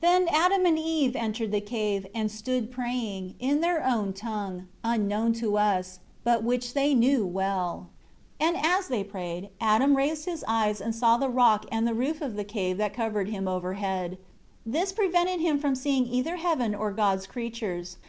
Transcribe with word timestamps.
1 0.00 0.24
Then 0.26 0.34
Adam 0.34 0.66
and 0.66 0.76
Eve 0.76 1.14
entered 1.14 1.52
the 1.52 1.60
cave, 1.60 2.04
and 2.16 2.32
stood 2.32 2.72
praying, 2.72 3.36
in 3.38 3.60
their 3.60 3.80
own 3.86 4.12
tongue, 4.12 4.66
unknown 4.82 5.32
to 5.34 5.56
us, 5.56 6.00
but 6.24 6.42
which 6.42 6.74
they 6.74 6.94
knew 6.94 7.24
well. 7.24 7.86
2 8.40 8.46
And 8.46 8.56
as 8.66 8.88
they 8.88 9.04
prayed, 9.04 9.50
Adam 9.60 9.96
raised 9.96 10.24
his 10.24 10.44
eyes 10.48 10.80
and 10.80 10.92
saw 10.92 11.16
the 11.16 11.30
rock 11.30 11.64
and 11.70 11.86
the 11.86 11.94
roof 11.94 12.20
of 12.20 12.34
the 12.34 12.42
cave 12.42 12.76
that 12.78 12.92
covered 12.92 13.28
him 13.28 13.46
overhead. 13.46 14.18
This 14.66 14.90
prevented 14.90 15.38
him 15.40 15.60
from 15.60 15.76
seeing 15.76 16.08
either 16.08 16.34
heaven 16.38 16.74
or 16.74 16.90
God's 16.90 17.28
creatures. 17.28 17.98